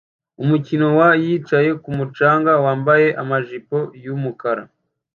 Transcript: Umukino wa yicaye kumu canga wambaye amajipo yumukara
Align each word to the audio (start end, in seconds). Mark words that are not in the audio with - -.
Umukino 0.43 0.87
wa 0.99 1.09
yicaye 1.23 1.69
kumu 1.81 2.05
canga 2.17 2.53
wambaye 2.65 3.07
amajipo 3.21 3.75
yumukara 4.03 4.63